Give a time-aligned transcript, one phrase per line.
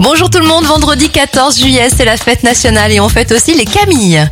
[0.00, 3.52] Bonjour tout le monde, vendredi 14 juillet, c'est la fête nationale et on fête aussi
[3.52, 4.26] les Camilles.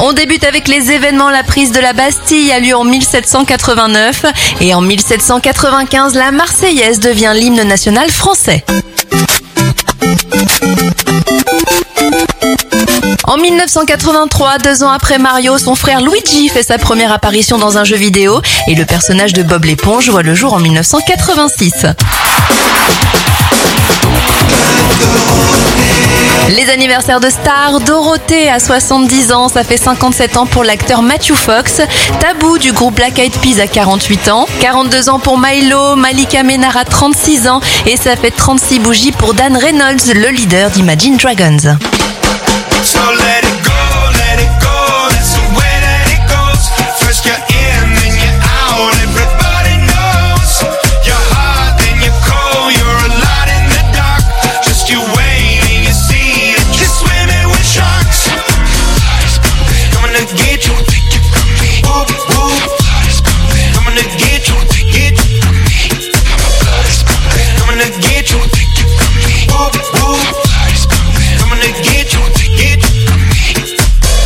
[0.00, 1.30] On débute avec les événements.
[1.30, 4.26] La prise de la Bastille a lieu en 1789
[4.60, 8.62] et en 1795, la Marseillaise devient l'hymne national français.
[13.32, 17.84] En 1983, deux ans après Mario, son frère Luigi fait sa première apparition dans un
[17.84, 21.86] jeu vidéo et le personnage de Bob l'éponge voit le jour en 1986.
[26.50, 31.32] Les anniversaires de stars, Dorothée à 70 ans, ça fait 57 ans pour l'acteur Matthew
[31.32, 31.80] Fox,
[32.20, 36.76] Tabou du groupe Black Eyed Peas à 48 ans, 42 ans pour Milo, Malika Ménard
[36.76, 41.78] à 36 ans et ça fait 36 bougies pour Dan Reynolds, le leader d'Imagine Dragons.
[42.82, 43.51] So let it